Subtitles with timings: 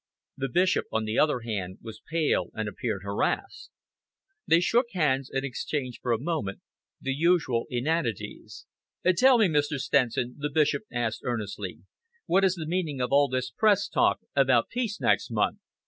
[0.35, 3.69] The Bishop, on the contrary, was pale and appeared harassed.
[4.47, 6.61] They shook hands and exchanged for a moment
[6.99, 8.65] the usual inanities.
[9.05, 9.77] "Tell me, Mr.
[9.77, 11.81] Stenson," the Bishop asked earnestly,
[12.25, 15.59] "what is the meaning of all this Press talk, about peace next month?